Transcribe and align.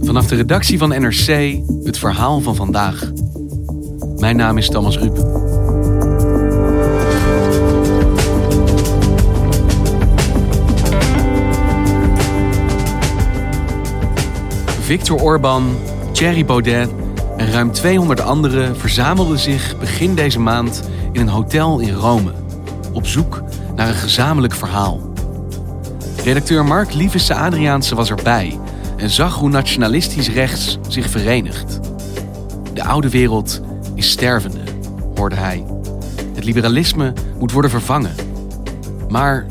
Vanaf 0.00 0.26
de 0.26 0.34
redactie 0.34 0.78
van 0.78 0.88
NRC 0.88 1.58
het 1.84 1.98
verhaal 1.98 2.40
van 2.40 2.56
vandaag. 2.56 3.10
Mijn 4.16 4.36
naam 4.36 4.58
is 4.58 4.68
Thomas 4.68 4.98
Ruip. 4.98 5.16
Victor 14.80 15.20
Orban, 15.20 15.76
Thierry 16.12 16.44
Baudet 16.44 16.88
en 17.36 17.50
ruim 17.50 17.72
200 17.72 18.20
anderen 18.20 18.76
verzamelden 18.76 19.38
zich 19.38 19.78
begin 19.78 20.14
deze 20.14 20.40
maand 20.40 20.88
in 21.12 21.20
een 21.20 21.28
hotel 21.28 21.78
in 21.78 21.94
Rome. 21.94 22.32
Op 22.92 23.06
zoek 23.06 23.42
naar 23.76 23.88
een 23.88 23.94
gezamenlijk 23.94 24.54
verhaal. 24.54 25.00
Redacteur 26.24 26.64
Mark 26.64 26.94
Lievesse 26.94 27.34
Adriaanse 27.34 27.94
was 27.94 28.10
erbij 28.10 28.58
en 29.00 29.10
zag 29.10 29.34
hoe 29.34 29.48
nationalistisch 29.48 30.28
rechts 30.28 30.78
zich 30.88 31.10
verenigt. 31.10 31.80
De 32.72 32.84
oude 32.84 33.10
wereld 33.10 33.60
is 33.94 34.10
stervende, 34.10 34.60
hoorde 35.14 35.36
hij. 35.36 35.64
Het 36.34 36.44
liberalisme 36.44 37.12
moet 37.38 37.52
worden 37.52 37.70
vervangen. 37.70 38.14
Maar 39.08 39.46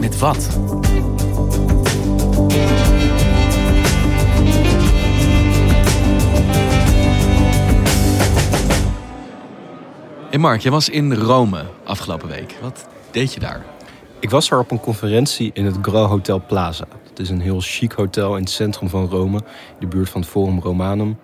met 0.00 0.18
wat? 0.18 0.58
Hey 10.30 10.38
Mark, 10.38 10.60
je 10.60 10.70
was 10.70 10.88
in 10.88 11.14
Rome 11.14 11.64
afgelopen 11.84 12.28
week. 12.28 12.56
Wat 12.62 12.86
deed 13.10 13.34
je 13.34 13.40
daar? 13.40 13.64
Ik 14.20 14.30
was 14.30 14.50
er 14.50 14.58
op 14.58 14.70
een 14.70 14.80
conferentie 14.80 15.50
in 15.54 15.64
het 15.64 15.76
Grand 15.82 16.08
Hotel 16.08 16.42
Plaza. 16.46 16.86
Het 17.18 17.26
is 17.26 17.32
een 17.32 17.40
heel 17.40 17.60
chic 17.60 17.92
hotel 17.92 18.36
in 18.36 18.40
het 18.40 18.50
centrum 18.50 18.88
van 18.88 19.08
Rome, 19.08 19.36
in 19.36 19.76
de 19.78 19.86
buurt 19.86 20.10
van 20.10 20.20
het 20.20 20.30
Forum 20.30 20.60
Romanum. 20.60 21.18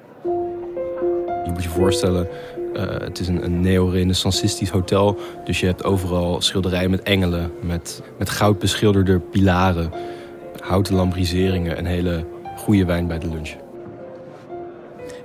Je 1.45 1.51
moet 1.53 1.63
je 1.63 1.69
voorstellen, 1.69 2.29
uh, 2.77 2.83
het 2.83 3.19
is 3.19 3.29
een, 3.29 3.45
een 3.45 3.61
neo-renaissancistisch 3.61 4.71
hotel. 4.71 5.19
Dus 5.45 5.61
je 5.61 5.67
hebt 5.67 5.85
overal 5.85 6.41
schilderijen 6.41 6.91
met 6.91 7.03
engelen, 7.03 7.53
met, 7.63 8.03
met 8.19 8.31
goud 8.31 8.59
beschilderde 8.59 9.19
pilaren, 9.19 9.93
houten 10.59 10.95
lambriseringen 10.95 11.77
en 11.77 11.85
hele 11.85 12.27
goede 12.57 12.85
wijn 12.85 13.07
bij 13.07 13.19
de 13.19 13.29
lunch. 13.29 13.55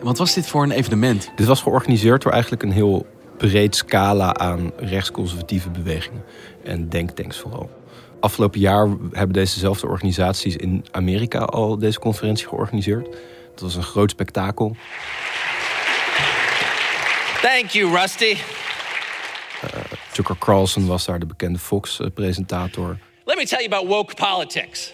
Wat 0.02 0.18
was 0.18 0.34
dit 0.34 0.48
voor 0.48 0.64
een 0.64 0.72
evenement? 0.72 1.32
Dit 1.36 1.48
was 1.48 1.62
georganiseerd 1.62 2.22
door 2.22 2.32
eigenlijk 2.32 2.64
een 2.64 2.72
heel 2.72 3.06
breed 3.38 3.76
scala 3.76 4.36
aan 4.36 4.72
rechtsconservatieve 4.78 5.70
bewegingen 5.70 6.24
en 6.64 6.90
denktanks 6.90 7.38
vooral. 7.38 7.70
Afgelopen 8.20 8.60
jaar 8.60 8.88
hebben 9.12 9.34
dezezelfde 9.34 9.88
organisaties 9.88 10.56
in 10.56 10.86
Amerika 10.92 11.40
al 11.40 11.78
deze 11.78 12.00
conferentie 12.00 12.48
georganiseerd. 12.48 13.08
Dat 13.52 13.62
was 13.62 13.76
een 13.76 13.84
groot 13.84 14.10
spektakel. 14.10 14.76
Thank 17.42 17.70
you, 17.70 17.96
Rusty. 17.96 18.36
Uh, 19.64 19.82
Tucker 20.12 20.38
Carlson 20.38 20.88
was 20.88 21.06
daar 21.06 21.20
de 21.20 21.26
bekende 21.26 21.60
Fox-presentator. 21.60 22.98
Let 23.26 23.38
me 23.38 23.46
tell 23.46 23.60
you 23.60 23.74
about 23.74 23.88
woke 23.88 24.14
politics. 24.16 24.94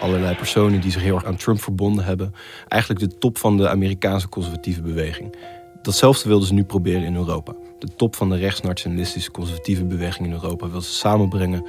Allerlei 0.00 0.34
personen 0.34 0.80
die 0.80 0.90
zich 0.90 1.02
heel 1.02 1.14
erg 1.14 1.24
aan 1.24 1.36
Trump 1.36 1.62
verbonden 1.62 2.04
hebben. 2.04 2.34
Eigenlijk 2.68 3.10
de 3.10 3.18
top 3.18 3.38
van 3.38 3.56
de 3.56 3.68
Amerikaanse 3.68 4.28
conservatieve 4.28 4.82
beweging. 4.82 5.36
Datzelfde 5.82 6.28
wilden 6.28 6.46
ze 6.46 6.54
nu 6.54 6.64
proberen 6.64 7.02
in 7.02 7.14
Europa. 7.14 7.54
De 7.84 7.94
top 7.96 8.16
van 8.16 8.28
de 8.28 8.36
rechtsnationalistische 8.36 9.30
conservatieve 9.30 9.84
beweging 9.84 10.26
in 10.26 10.32
Europa 10.32 10.70
wil 10.70 10.80
ze 10.80 10.92
samenbrengen 10.92 11.66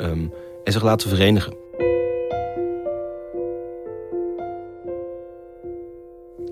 um, 0.00 0.32
en 0.64 0.72
zich 0.72 0.82
laten 0.82 1.08
verenigen. 1.08 1.56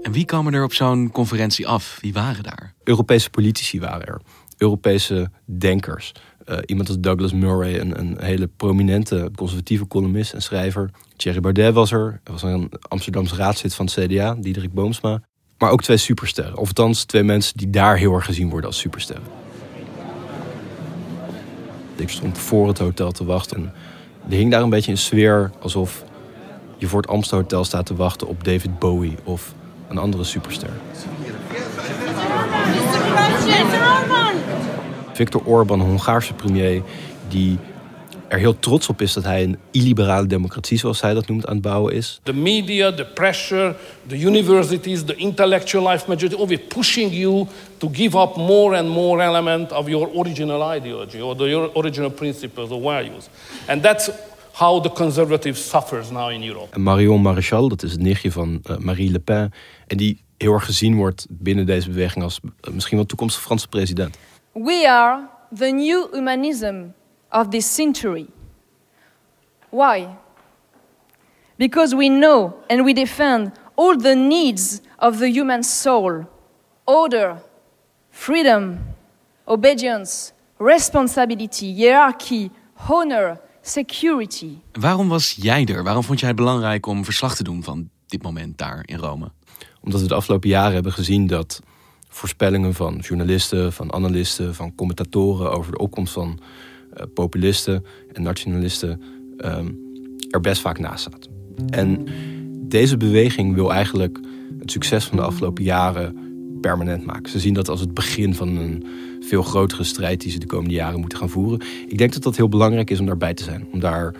En 0.02 0.12
wie 0.12 0.24
komen 0.24 0.54
er 0.54 0.64
op 0.64 0.72
zo'n 0.72 1.10
conferentie 1.10 1.66
af? 1.66 1.98
Wie 2.00 2.12
waren 2.12 2.42
daar? 2.42 2.74
Europese 2.84 3.30
politici 3.30 3.80
waren 3.80 4.06
er. 4.06 4.20
Europese 4.56 5.30
denkers. 5.44 6.12
Uh, 6.46 6.58
iemand 6.64 6.88
als 6.88 7.00
Douglas 7.00 7.32
Murray, 7.32 7.80
een, 7.80 7.98
een, 7.98 8.16
hele 8.20 8.46
prominente 8.46 9.30
conservatieve 9.34 9.86
columnist 9.86 10.32
en 10.32 10.42
schrijver. 10.42 10.90
Thierry 11.16 11.40
Baudet 11.40 11.74
was 11.74 11.92
er. 11.92 12.20
Er 12.24 12.32
was 12.32 12.42
een 12.42 12.72
Amsterdamse 12.88 13.36
raadslid 13.36 13.74
van 13.74 13.86
het 13.86 13.94
CDA, 13.94 14.34
Diederik 14.34 14.72
Boomsma. 14.72 15.22
Maar 15.58 15.70
ook 15.70 15.82
twee 15.82 15.96
supersterren. 15.96 16.56
Of 16.56 16.68
althans, 16.68 17.04
twee 17.04 17.22
mensen 17.22 17.56
die 17.56 17.70
daar 17.70 17.96
heel 17.96 18.14
erg 18.14 18.24
gezien 18.24 18.50
worden 18.50 18.66
als 18.66 18.78
supersterren. 18.78 19.24
Ik 21.96 22.08
stond 22.08 22.38
voor 22.38 22.68
het 22.68 22.78
hotel 22.78 23.12
te 23.12 23.24
wachten. 23.24 23.56
En 23.56 23.72
er 24.28 24.36
hing 24.36 24.50
daar 24.50 24.62
een 24.62 24.70
beetje 24.70 24.90
een 24.90 24.98
sfeer 24.98 25.50
alsof 25.60 26.04
je 26.76 26.86
voor 26.86 27.00
het 27.00 27.10
Amsterdam 27.10 27.40
Hotel 27.42 27.64
staat 27.64 27.86
te 27.86 27.94
wachten 27.94 28.26
op 28.26 28.44
David 28.44 28.78
Bowie 28.78 29.16
of 29.24 29.54
een 29.88 29.98
andere 29.98 30.24
superster. 30.24 30.70
Viktor 35.12 35.42
Orban, 35.44 35.80
Hongaarse 35.80 36.34
premier, 36.34 36.82
die 37.28 37.58
er 38.28 38.38
heel 38.38 38.58
trots 38.58 38.88
op 38.88 39.00
is 39.00 39.12
dat 39.12 39.24
hij 39.24 39.42
een 39.42 39.58
illiberale 39.70 40.26
democratie, 40.26 40.78
zoals 40.78 41.00
hij 41.00 41.14
dat 41.14 41.26
noemt, 41.26 41.46
aan 41.46 41.52
het 41.52 41.62
bouwen 41.62 41.94
is. 41.94 42.20
The 42.22 42.32
media, 42.32 42.92
the 42.92 43.04
pressure, 43.04 43.74
the 44.06 44.20
universities, 44.20 45.04
the 45.04 45.14
intellectual 45.14 45.88
life 45.88 46.08
majority, 46.08 46.40
always 46.40 46.60
pushing 46.68 47.12
you 47.12 47.46
to 47.78 47.88
give 47.92 48.18
up 48.18 48.36
more 48.36 48.76
and 48.76 48.88
more 48.88 49.22
element 49.22 49.72
of 49.72 49.88
your 49.88 50.18
original 50.18 50.76
ideology 50.76 51.20
or 51.20 51.36
the, 51.36 51.48
your 51.48 51.70
original 51.74 52.10
principles 52.10 52.70
or 52.70 52.82
values. 52.82 53.28
And 53.66 53.82
that's 53.82 54.10
how 54.52 54.82
the 54.82 54.92
conservative 54.92 55.58
suffers 55.58 56.10
now 56.10 56.30
in 56.30 56.42
Europe. 56.42 56.74
En 56.74 56.82
Marion 56.82 57.22
Maréchal, 57.22 57.68
dat 57.68 57.82
is 57.82 57.92
het 57.92 58.00
nichtje 58.00 58.32
van 58.32 58.62
uh, 58.70 58.76
Marie 58.76 59.10
Le 59.10 59.18
Pen, 59.18 59.52
en 59.86 59.96
die 59.96 60.24
heel 60.38 60.52
erg 60.52 60.64
gezien 60.64 60.96
wordt 60.96 61.26
binnen 61.30 61.66
deze 61.66 61.88
beweging 61.88 62.24
als 62.24 62.40
uh, 62.42 62.74
misschien 62.74 62.96
wel 62.96 63.06
toekomstige 63.06 63.44
Franse 63.44 63.68
president. 63.68 64.18
We 64.52 64.84
are 64.88 65.28
the 65.56 65.66
new 65.66 66.14
humanism 66.14 66.74
of 67.32 67.48
this 67.50 67.74
century. 67.74 68.26
Why? 69.70 70.08
Because 71.56 71.96
we 71.96 72.08
know 72.08 72.54
and 72.68 72.84
we 72.84 72.92
defend 72.92 73.52
all 73.74 73.96
the 73.96 74.14
needs 74.14 74.80
of 74.98 75.18
the 75.18 75.28
human 75.28 75.62
soul 75.62 76.26
order, 76.86 77.36
freedom, 78.10 78.78
obedience, 79.44 80.32
responsibility, 80.58 81.72
hierarchy, 81.72 82.50
honor, 82.88 83.40
security. 83.62 84.58
Waarom 84.72 85.08
was 85.08 85.36
jij 85.40 85.64
er? 85.66 85.82
Waarom 85.82 86.02
vond 86.02 86.20
jij 86.20 86.28
het 86.28 86.38
belangrijk 86.38 86.86
om 86.86 87.04
verslag 87.04 87.36
te 87.36 87.42
doen 87.42 87.62
van 87.62 87.88
dit 88.06 88.22
moment 88.22 88.58
daar 88.58 88.82
in 88.84 88.98
Rome? 88.98 89.30
Omdat 89.80 90.00
we 90.00 90.06
de 90.08 90.14
afgelopen 90.14 90.48
jaren 90.48 90.74
hebben 90.74 90.92
gezien 90.92 91.26
dat 91.26 91.60
voorspellingen 92.08 92.74
van 92.74 92.96
journalisten, 92.96 93.72
van 93.72 93.92
analisten, 93.92 94.54
van 94.54 94.74
commentatoren 94.74 95.50
over 95.50 95.72
de 95.72 95.78
opkomst 95.78 96.12
van 96.12 96.40
populisten 97.14 97.84
en 98.12 98.22
nationalisten 98.22 99.00
um, 99.38 99.78
er 100.30 100.40
best 100.40 100.60
vaak 100.60 100.78
naast 100.78 101.00
staat. 101.00 101.28
En 101.70 102.06
deze 102.68 102.96
beweging 102.96 103.54
wil 103.54 103.72
eigenlijk 103.72 104.20
het 104.58 104.70
succes 104.70 105.04
van 105.04 105.16
de 105.16 105.22
afgelopen 105.22 105.64
jaren 105.64 106.16
permanent 106.60 107.04
maken. 107.04 107.30
Ze 107.30 107.38
zien 107.38 107.54
dat 107.54 107.68
als 107.68 107.80
het 107.80 107.94
begin 107.94 108.34
van 108.34 108.56
een 108.56 108.84
veel 109.20 109.42
grotere 109.42 109.84
strijd 109.84 110.20
die 110.20 110.30
ze 110.30 110.38
de 110.38 110.46
komende 110.46 110.74
jaren 110.74 111.00
moeten 111.00 111.18
gaan 111.18 111.28
voeren. 111.28 111.60
Ik 111.86 111.98
denk 111.98 112.12
dat 112.12 112.22
dat 112.22 112.36
heel 112.36 112.48
belangrijk 112.48 112.90
is 112.90 113.00
om 113.00 113.06
daarbij 113.06 113.34
te 113.34 113.42
zijn, 113.42 113.66
om 113.72 113.80
daar 113.80 114.14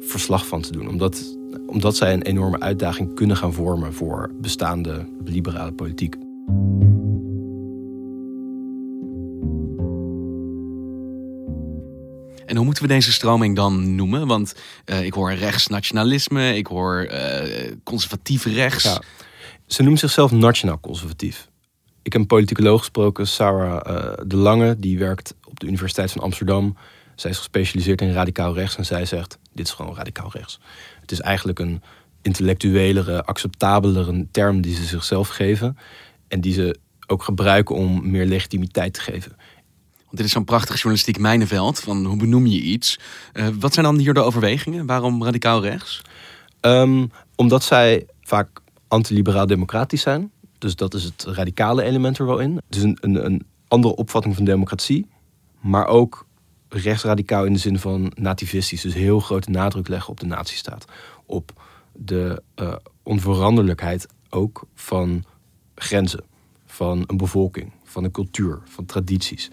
verslag 0.00 0.46
van 0.46 0.60
te 0.60 0.72
doen. 0.72 0.88
Omdat, 0.88 1.38
omdat 1.66 1.96
zij 1.96 2.12
een 2.12 2.22
enorme 2.22 2.60
uitdaging 2.60 3.14
kunnen 3.14 3.36
gaan 3.36 3.52
vormen 3.52 3.92
voor 3.92 4.30
bestaande 4.40 5.06
liberale 5.24 5.72
politiek. 5.72 6.16
En 12.46 12.56
hoe 12.56 12.64
moeten 12.64 12.82
we 12.82 12.88
deze 12.88 13.12
stroming 13.12 13.56
dan 13.56 13.94
noemen? 13.94 14.26
Want 14.26 14.54
uh, 14.86 15.04
ik 15.04 15.12
hoor 15.12 15.32
rechtsnationalisme, 15.32 16.56
ik 16.56 16.66
hoor 16.66 17.08
uh, 17.10 17.72
conservatief 17.84 18.44
rechts. 18.44 18.98
Ze 19.66 19.82
noemen 19.82 20.00
zichzelf 20.00 20.30
nationaal 20.30 20.80
conservatief. 20.80 21.48
Ik 22.02 22.12
heb 22.12 22.20
een 22.20 22.26
politicoloog 22.26 22.78
gesproken, 22.78 23.26
Sarah 23.26 23.94
uh, 23.94 24.12
de 24.26 24.36
Lange, 24.36 24.78
die 24.78 24.98
werkt 24.98 25.34
op 25.44 25.60
de 25.60 25.66
Universiteit 25.66 26.12
van 26.12 26.22
Amsterdam. 26.22 26.76
Zij 27.14 27.30
is 27.30 27.36
gespecialiseerd 27.36 28.00
in 28.00 28.12
radicaal 28.12 28.54
rechts 28.54 28.76
en 28.76 28.84
zij 28.84 29.04
zegt: 29.04 29.38
Dit 29.52 29.66
is 29.66 29.72
gewoon 29.72 29.96
radicaal 29.96 30.30
rechts. 30.32 30.60
Het 31.00 31.12
is 31.12 31.20
eigenlijk 31.20 31.58
een 31.58 31.82
intellectuelere, 32.22 33.24
acceptabelere 33.24 34.26
term 34.30 34.60
die 34.60 34.74
ze 34.74 34.84
zichzelf 34.84 35.28
geven. 35.28 35.78
En 36.28 36.40
die 36.40 36.52
ze 36.52 36.78
ook 37.06 37.22
gebruiken 37.22 37.74
om 37.74 38.10
meer 38.10 38.26
legitimiteit 38.26 38.94
te 38.94 39.00
geven. 39.00 39.36
Want 40.06 40.16
dit 40.16 40.26
is 40.26 40.32
zo'n 40.32 40.44
prachtig 40.44 40.74
journalistiek 40.74 41.18
mijnenveld 41.18 41.80
van 41.80 42.04
hoe 42.04 42.16
benoem 42.16 42.46
je 42.46 42.60
iets. 42.60 42.98
Uh, 43.32 43.48
wat 43.60 43.74
zijn 43.74 43.86
dan 43.86 43.98
hier 43.98 44.14
de 44.14 44.20
overwegingen? 44.20 44.86
Waarom 44.86 45.24
radicaal 45.24 45.62
rechts? 45.62 46.02
Um, 46.60 47.10
omdat 47.34 47.64
zij 47.64 48.06
vaak 48.20 48.60
antiliberaal 48.88 49.46
democratisch 49.46 50.02
zijn. 50.02 50.30
Dus 50.58 50.76
dat 50.76 50.94
is 50.94 51.04
het 51.04 51.24
radicale 51.24 51.82
element 51.82 52.18
er 52.18 52.26
wel 52.26 52.38
in. 52.38 52.60
Is 52.68 52.82
een, 52.82 52.98
een, 53.00 53.24
een 53.24 53.46
andere 53.68 53.94
opvatting 53.94 54.34
van 54.34 54.44
democratie. 54.44 55.06
Maar 55.60 55.86
ook 55.86 56.26
rechtsradicaal 56.68 57.44
in 57.44 57.52
de 57.52 57.58
zin 57.58 57.78
van 57.78 58.12
nativistisch. 58.14 58.80
Dus 58.80 58.94
heel 58.94 59.20
grote 59.20 59.50
nadruk 59.50 59.88
leggen 59.88 60.10
op 60.10 60.20
de 60.20 60.26
natiestaat. 60.26 60.84
Op 61.26 61.64
de 61.92 62.42
uh, 62.60 62.74
onveranderlijkheid 63.02 64.06
ook 64.30 64.66
van 64.74 65.24
grenzen. 65.74 66.24
Van 66.66 67.04
een 67.06 67.16
bevolking, 67.16 67.72
van 67.84 68.04
een 68.04 68.10
cultuur, 68.10 68.60
van 68.64 68.86
tradities. 68.86 69.50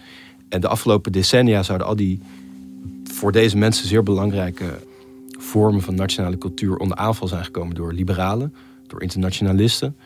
En 0.54 0.62
de 0.62 0.68
afgelopen 0.68 1.12
decennia 1.12 1.64
zouden 1.64 1.88
al 1.88 1.96
die 1.96 2.22
voor 3.04 3.32
deze 3.32 3.58
mensen 3.58 3.88
zeer 3.88 4.04
belangrijke 4.04 4.80
vormen 5.40 5.82
van 5.82 5.96
nationale 5.96 6.38
cultuur 6.38 6.78
onder 6.78 6.98
aanval 6.98 7.28
zijn 7.28 7.44
gekomen 7.44 7.76
door 7.76 7.94
liberalen, 7.94 8.56
door 8.88 9.02
internationalisten, 9.02 9.98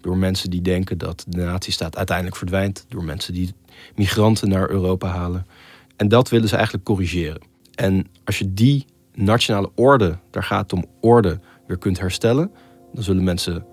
door 0.00 0.16
mensen 0.16 0.50
die 0.50 0.62
denken 0.62 0.98
dat 0.98 1.24
de 1.28 1.44
natiestaat 1.44 1.96
uiteindelijk 1.96 2.36
verdwijnt, 2.36 2.84
door 2.88 3.04
mensen 3.04 3.32
die 3.32 3.54
migranten 3.94 4.48
naar 4.48 4.70
Europa 4.70 5.08
halen. 5.08 5.46
En 5.96 6.08
dat 6.08 6.28
willen 6.28 6.48
ze 6.48 6.54
eigenlijk 6.54 6.84
corrigeren. 6.84 7.40
En 7.74 8.06
als 8.24 8.38
je 8.38 8.54
die 8.54 8.84
nationale 9.14 9.70
orde, 9.74 10.18
daar 10.30 10.44
gaat 10.44 10.70
het 10.70 10.72
om 10.72 10.84
orde, 11.00 11.40
weer 11.66 11.78
kunt 11.78 11.98
herstellen, 11.98 12.50
dan 12.94 13.02
zullen 13.02 13.24
mensen 13.24 13.66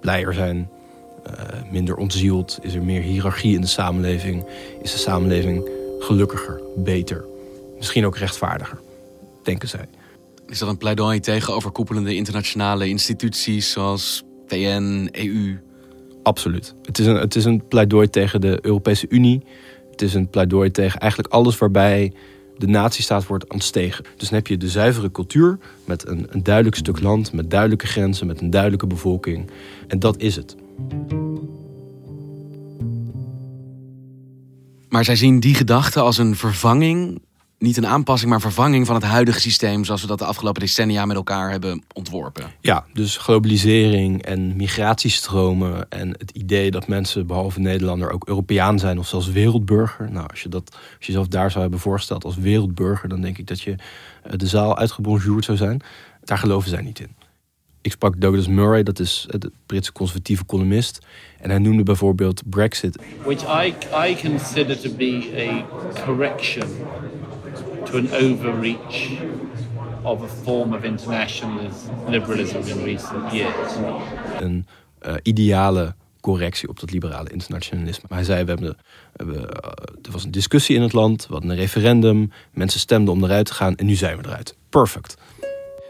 blijer 0.00 0.34
zijn, 0.34 0.70
uh, 1.26 1.70
minder 1.70 1.96
ontzield, 1.96 2.58
is 2.62 2.74
er 2.74 2.82
meer 2.82 3.02
hiërarchie 3.02 3.54
in 3.54 3.60
de 3.60 3.66
samenleving, 3.66 4.44
is 4.82 4.92
de 4.92 4.98
samenleving 4.98 5.70
gelukkiger, 5.98 6.60
beter, 6.76 7.24
misschien 7.76 8.06
ook 8.06 8.16
rechtvaardiger, 8.16 8.78
denken 9.42 9.68
zij. 9.68 9.88
Is 10.46 10.58
dat 10.58 10.68
een 10.68 10.78
pleidooi 10.78 11.20
tegen 11.20 11.54
overkoepelende 11.54 12.14
internationale 12.14 12.88
instituties 12.88 13.70
zoals 13.70 14.22
VN, 14.46 15.08
EU? 15.12 15.58
Absoluut. 16.22 16.74
Het 16.82 16.98
is, 16.98 17.06
een, 17.06 17.16
het 17.16 17.36
is 17.36 17.44
een 17.44 17.66
pleidooi 17.68 18.10
tegen 18.10 18.40
de 18.40 18.58
Europese 18.62 19.06
Unie. 19.08 19.44
Het 19.90 20.02
is 20.02 20.14
een 20.14 20.28
pleidooi 20.28 20.70
tegen 20.70 21.00
eigenlijk 21.00 21.32
alles 21.32 21.58
waarbij 21.58 22.12
de 22.56 22.66
natiestaat 22.66 23.26
wordt 23.26 23.52
ontstegen. 23.52 24.04
Dus 24.16 24.28
dan 24.28 24.38
heb 24.38 24.46
je 24.46 24.56
de 24.56 24.68
zuivere 24.68 25.10
cultuur 25.10 25.58
met 25.84 26.08
een, 26.08 26.26
een 26.30 26.42
duidelijk 26.42 26.76
stuk 26.76 27.00
land, 27.00 27.32
met 27.32 27.50
duidelijke 27.50 27.86
grenzen, 27.86 28.26
met 28.26 28.40
een 28.40 28.50
duidelijke 28.50 28.86
bevolking. 28.86 29.50
En 29.86 29.98
dat 29.98 30.20
is 30.20 30.36
het. 30.36 30.56
Maar 34.88 35.04
zij 35.04 35.16
zien 35.16 35.40
die 35.40 35.54
gedachte 35.54 36.00
als 36.00 36.18
een 36.18 36.36
vervanging 36.36 37.20
niet 37.58 37.76
een 37.76 37.86
aanpassing, 37.86 38.30
maar 38.30 38.40
vervanging 38.40 38.86
van 38.86 38.94
het 38.94 39.04
huidige 39.04 39.40
systeem 39.40 39.84
zoals 39.84 40.00
we 40.00 40.06
dat 40.06 40.18
de 40.18 40.24
afgelopen 40.24 40.60
decennia 40.60 41.04
met 41.04 41.16
elkaar 41.16 41.50
hebben 41.50 41.82
ontworpen. 41.94 42.44
Ja, 42.60 42.84
dus 42.92 43.16
globalisering 43.16 44.22
en 44.22 44.56
migratiestromen 44.56 45.88
en 45.88 46.08
het 46.08 46.30
idee 46.30 46.70
dat 46.70 46.88
mensen 46.88 47.26
behalve 47.26 47.60
Nederlander 47.60 48.10
ook 48.10 48.28
Europeaan 48.28 48.78
zijn 48.78 48.98
of 48.98 49.06
zelfs 49.06 49.30
wereldburger. 49.30 50.10
Nou, 50.10 50.26
als 50.28 50.42
je 50.42 50.48
dat 50.48 50.70
als 50.74 51.06
je 51.06 51.06
jezelf 51.06 51.28
daar 51.28 51.50
zou 51.50 51.62
hebben 51.62 51.80
voorgesteld 51.80 52.24
als 52.24 52.36
wereldburger, 52.36 53.08
dan 53.08 53.20
denk 53.20 53.38
ik 53.38 53.46
dat 53.46 53.60
je 53.60 53.74
eh, 54.22 54.32
de 54.36 54.46
zaal 54.46 54.76
uitgebonjourd 54.76 55.44
zou 55.44 55.56
zijn. 55.56 55.80
Daar 56.24 56.38
geloven 56.38 56.70
zij 56.70 56.82
niet 56.82 57.00
in. 57.00 57.17
Ik 57.80 57.92
sprak 57.92 58.20
Douglas 58.20 58.48
Murray, 58.48 58.82
dat 58.82 58.98
is 58.98 59.26
de 59.30 59.52
Britse 59.66 59.92
conservatieve 59.92 60.46
columnist. 60.46 61.06
En 61.40 61.50
hij 61.50 61.58
noemde 61.58 61.82
bijvoorbeeld 61.82 62.42
Brexit. 62.50 62.98
Which 63.24 63.64
I, 63.64 63.74
I 64.10 64.16
consider 64.28 64.80
to 64.80 64.90
be 64.90 65.30
a 65.36 65.66
correction 66.04 66.66
to 67.84 67.98
an 67.98 68.08
overreach 68.12 69.20
of 70.02 70.22
a 70.22 70.26
form 70.42 70.74
of 70.74 70.82
international 70.82 71.70
liberalism 72.08 72.56
in 72.56 72.84
recent 72.84 73.32
years. 73.32 73.72
Een 74.40 74.66
uh, 75.06 75.14
ideale 75.22 75.94
correctie 76.20 76.68
op 76.68 76.80
dat 76.80 76.90
liberale 76.90 77.30
internationalisme. 77.30 78.04
Maar 78.08 78.18
hij 78.18 78.26
zei, 78.26 78.44
we 78.44 78.50
hebben, 78.50 78.68
we 78.68 78.76
hebben 79.12 79.36
uh, 79.36 79.46
er 80.02 80.10
was 80.10 80.24
een 80.24 80.30
discussie 80.30 80.76
in 80.76 80.82
het 80.82 80.92
land, 80.92 81.26
we 81.26 81.32
hadden 81.32 81.50
een 81.50 81.56
referendum, 81.56 82.32
mensen 82.52 82.80
stemden 82.80 83.14
om 83.14 83.24
eruit 83.24 83.46
te 83.46 83.54
gaan 83.54 83.76
en 83.76 83.86
nu 83.86 83.94
zijn 83.94 84.16
we 84.16 84.24
eruit. 84.26 84.56
Perfect. 84.68 85.16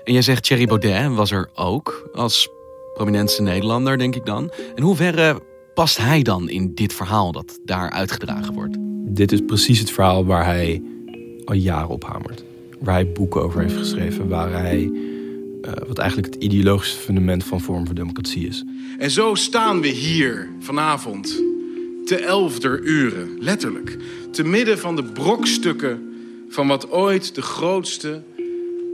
En 0.09 0.15
jij 0.15 0.23
zegt 0.23 0.43
Thierry 0.43 0.67
Baudet 0.67 1.15
was 1.15 1.31
er 1.31 1.51
ook 1.55 2.09
als 2.15 2.49
prominente 2.95 3.43
Nederlander, 3.43 3.99
denk 3.99 4.15
ik 4.15 4.27
dan. 4.27 4.51
In 4.75 4.83
hoeverre 4.83 5.41
past 5.75 5.99
hij 5.99 6.23
dan 6.23 6.49
in 6.49 6.75
dit 6.75 6.93
verhaal 6.93 7.33
dat 7.33 7.59
daar 7.65 7.91
uitgedragen 7.91 8.55
wordt? 8.55 8.77
Dit 9.15 9.33
is 9.33 9.41
precies 9.47 9.79
het 9.79 9.91
verhaal 9.91 10.25
waar 10.25 10.45
hij 10.45 10.83
al 11.45 11.55
jaren 11.55 11.89
op 11.89 12.05
hamert. 12.05 12.45
Waar 12.81 12.95
hij 12.95 13.13
boeken 13.13 13.43
over 13.43 13.61
heeft 13.61 13.77
geschreven, 13.77 14.29
waar 14.29 14.53
hij, 14.53 14.91
uh, 15.63 15.73
wat 15.87 15.99
eigenlijk 15.99 16.35
het 16.35 16.43
ideologische 16.43 16.99
fundament 16.99 17.45
van 17.45 17.61
vorm 17.61 17.87
van 17.87 17.95
democratie 17.95 18.47
is. 18.47 18.65
En 18.99 19.11
zo 19.11 19.35
staan 19.35 19.81
we 19.81 19.89
hier 19.89 20.49
vanavond, 20.61 21.43
te 22.05 22.17
elfder 22.17 22.83
uren, 22.83 23.29
letterlijk, 23.41 23.97
te 24.31 24.45
midden 24.45 24.79
van 24.79 24.97
de 24.97 25.05
brokstukken 25.05 26.13
van 26.49 26.67
wat 26.67 26.91
ooit 26.91 27.35
de 27.35 27.43
grootste 27.43 28.23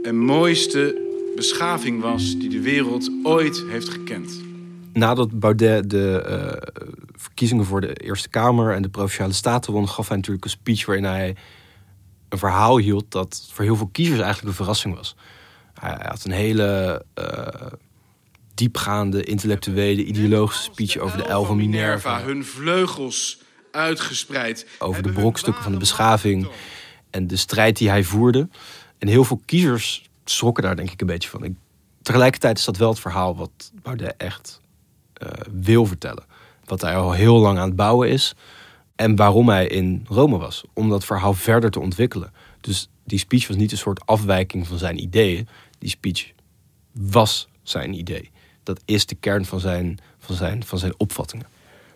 en 0.02 0.16
mooiste 0.18 1.02
beschaving 1.36 2.00
was 2.00 2.38
die 2.38 2.48
de 2.48 2.60
wereld 2.60 3.10
ooit 3.22 3.64
heeft 3.68 3.88
gekend. 3.88 4.40
Nadat 4.92 5.38
Baudet 5.38 5.90
de 5.90 6.24
uh, 6.28 6.72
verkiezingen 7.16 7.64
voor 7.64 7.80
de 7.80 7.94
Eerste 7.94 8.28
Kamer 8.28 8.74
en 8.74 8.82
de 8.82 8.88
Provinciale 8.88 9.32
Staten 9.32 9.72
won, 9.72 9.88
gaf 9.88 10.08
hij 10.08 10.16
natuurlijk 10.16 10.44
een 10.44 10.50
speech 10.50 10.86
waarin 10.86 11.04
hij 11.04 11.36
een 12.28 12.38
verhaal 12.38 12.78
hield 12.78 13.04
dat 13.08 13.48
voor 13.52 13.64
heel 13.64 13.76
veel 13.76 13.88
kiezers 13.92 14.20
eigenlijk 14.20 14.48
een 14.48 14.54
verrassing 14.54 14.94
was. 14.94 15.16
Hij 15.74 15.96
had 16.02 16.24
een 16.24 16.30
hele 16.30 17.04
uh, 17.18 17.72
diepgaande, 18.54 19.24
intellectuele, 19.24 20.04
ideologische 20.04 20.62
speech 20.62 20.96
over 20.96 21.18
de 21.18 21.24
elf 21.24 21.46
van 21.46 21.56
Minerva. 21.56 22.22
Hun 22.22 22.44
vleugels 22.44 23.42
uitgespreid. 23.70 24.66
Over 24.78 25.02
de 25.02 25.12
brokstukken 25.12 25.62
van 25.62 25.72
de 25.72 25.78
beschaving 25.78 26.48
en 27.10 27.26
de 27.26 27.36
strijd 27.36 27.76
die 27.76 27.88
hij 27.88 28.04
voerde. 28.04 28.48
En 28.98 29.08
heel 29.08 29.24
veel 29.24 29.42
kiezers 29.44 30.08
schrokken 30.24 30.62
daar 30.62 30.76
denk 30.76 30.90
ik 30.90 31.00
een 31.00 31.06
beetje 31.06 31.28
van. 31.28 31.56
Tegelijkertijd 32.02 32.58
is 32.58 32.64
dat 32.64 32.76
wel 32.76 32.88
het 32.88 33.00
verhaal 33.00 33.36
wat 33.36 33.72
Baudet 33.82 34.14
echt 34.16 34.60
uh, 35.22 35.28
wil 35.50 35.86
vertellen. 35.86 36.24
Wat 36.64 36.80
hij 36.80 36.96
al 36.96 37.12
heel 37.12 37.38
lang 37.38 37.58
aan 37.58 37.66
het 37.66 37.76
bouwen 37.76 38.08
is. 38.08 38.34
En 38.96 39.16
waarom 39.16 39.48
hij 39.48 39.66
in 39.66 40.06
Rome 40.08 40.38
was. 40.38 40.64
Om 40.72 40.88
dat 40.88 41.04
verhaal 41.04 41.34
verder 41.34 41.70
te 41.70 41.80
ontwikkelen. 41.80 42.32
Dus 42.60 42.88
die 43.04 43.18
speech 43.18 43.48
was 43.48 43.56
niet 43.56 43.72
een 43.72 43.78
soort 43.78 44.06
afwijking 44.06 44.66
van 44.66 44.78
zijn 44.78 45.02
ideeën. 45.02 45.48
Die 45.78 45.88
speech 45.88 46.32
was 46.92 47.48
zijn 47.62 47.94
idee. 47.94 48.30
Dat 48.62 48.80
is 48.84 49.06
de 49.06 49.14
kern 49.14 49.44
van 49.44 49.60
zijn, 49.60 49.98
van 50.18 50.34
zijn, 50.34 50.64
van 50.64 50.78
zijn 50.78 50.94
opvattingen. 50.96 51.46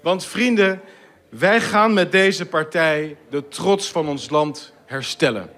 Want 0.02 0.24
vrienden, 0.24 0.80
wij 1.28 1.60
gaan 1.60 1.92
met 1.92 2.12
deze 2.12 2.46
partij 2.46 3.16
de 3.30 3.48
trots 3.48 3.88
van 3.88 4.08
ons 4.08 4.30
land 4.30 4.72
herstellen. 4.86 5.50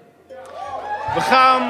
We 1.13 1.21
gaan 1.21 1.61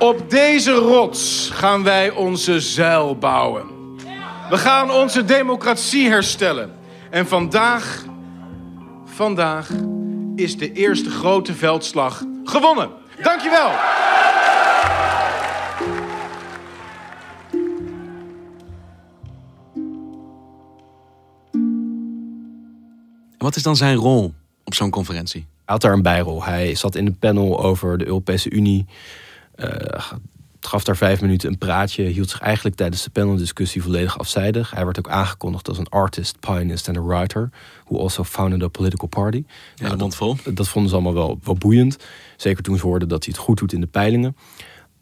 op 0.00 0.30
deze 0.30 0.72
rots 0.72 1.50
gaan 1.52 1.82
wij 1.82 2.10
onze 2.10 2.60
zuil 2.60 3.16
bouwen. 3.16 3.66
We 4.50 4.58
gaan 4.58 4.90
onze 4.90 5.24
democratie 5.24 6.08
herstellen. 6.08 6.70
En 7.10 7.26
vandaag, 7.26 8.04
vandaag 9.04 9.70
is 10.36 10.56
de 10.56 10.72
eerste 10.72 11.10
grote 11.10 11.54
veldslag 11.54 12.24
gewonnen. 12.44 12.90
Dankjewel. 13.22 13.70
Wat 23.38 23.56
is 23.56 23.62
dan 23.62 23.76
zijn 23.76 23.96
rol 23.96 24.34
op 24.64 24.74
zo'n 24.74 24.90
conferentie? 24.90 25.40
Hij 25.40 25.48
had 25.64 25.80
daar 25.80 25.92
een 25.92 26.02
bijrol. 26.02 26.44
Hij 26.44 26.74
zat 26.74 26.94
in 26.94 27.06
een 27.06 27.18
panel 27.18 27.62
over 27.62 27.98
de 27.98 28.06
Europese 28.06 28.50
Unie. 28.50 28.86
Uh, 29.60 30.10
gaf 30.60 30.84
daar 30.84 30.96
vijf 30.96 31.20
minuten 31.20 31.48
een 31.50 31.58
praatje. 31.58 32.02
Hield 32.02 32.30
zich 32.30 32.40
eigenlijk 32.40 32.76
tijdens 32.76 33.02
de 33.02 33.10
paneldiscussie 33.10 33.82
volledig 33.82 34.18
afzijdig. 34.18 34.70
Hij 34.70 34.84
werd 34.84 34.98
ook 34.98 35.08
aangekondigd 35.08 35.68
als 35.68 35.78
een 35.78 35.88
artist, 35.88 36.40
pianist 36.40 36.88
en 36.88 36.96
een 36.96 37.06
writer. 37.06 37.50
Who 37.84 37.98
also 37.98 38.24
founded 38.24 38.62
a 38.62 38.68
political 38.68 39.08
party. 39.08 39.44
Ja, 39.74 39.86
nou, 39.86 39.98
dat, 39.98 40.16
vol. 40.16 40.36
dat 40.54 40.68
vonden 40.68 40.90
ze 40.90 40.96
allemaal 40.96 41.14
wel, 41.14 41.38
wel 41.42 41.54
boeiend. 41.54 41.96
Zeker 42.36 42.62
toen 42.62 42.76
ze 42.76 42.86
hoorden 42.86 43.08
dat 43.08 43.24
hij 43.24 43.34
het 43.36 43.42
goed 43.42 43.58
doet 43.58 43.72
in 43.72 43.80
de 43.80 43.86
peilingen. 43.86 44.36